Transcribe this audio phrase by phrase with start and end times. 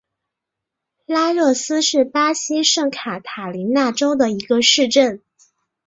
[1.05, 5.21] 拉热斯是巴西圣卡塔琳娜州的一个市镇。